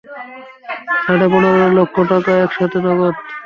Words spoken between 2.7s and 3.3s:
নগদ?